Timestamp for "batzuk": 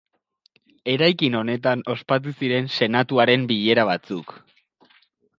3.91-4.33